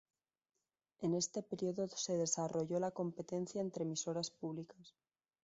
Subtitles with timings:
[1.01, 4.95] En este periodo se desarrolló la competencia entre emisoras públicas.